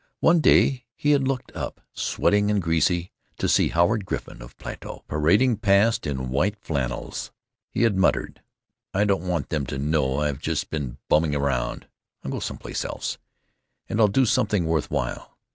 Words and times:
One 0.19 0.39
day 0.39 0.87
he 0.95 1.11
had 1.11 1.27
looked 1.27 1.51
up, 1.55 1.79
sweating 1.93 2.49
and 2.49 2.59
greasy, 2.59 3.11
to 3.37 3.47
see 3.47 3.67
Howard 3.67 4.03
Griffin, 4.03 4.41
of 4.41 4.57
Plato, 4.57 5.03
parading 5.07 5.57
past 5.57 6.07
in 6.07 6.31
white 6.31 6.55
flannels. 6.59 7.31
He 7.69 7.83
had 7.83 7.95
muttered: 7.95 8.41
"I 8.95 9.03
don't 9.05 9.27
want 9.27 9.49
Them 9.49 9.67
to 9.67 9.77
know 9.77 10.17
I've 10.21 10.39
just 10.39 10.71
been 10.71 10.97
bumming 11.07 11.35
around. 11.35 11.85
I'll 12.23 12.31
go 12.31 12.39
some 12.39 12.57
place 12.57 12.83
else. 12.83 13.19
And 13.87 14.01
I'll 14.01 14.07
do 14.07 14.25
something 14.25 14.65
worth 14.65 14.89
while." 14.89 15.37